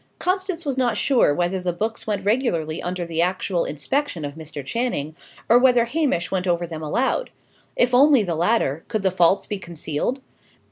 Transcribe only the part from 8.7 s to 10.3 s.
could the faults be concealed?